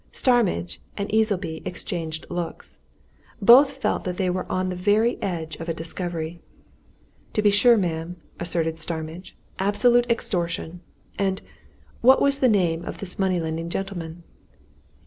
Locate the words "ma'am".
7.77-8.15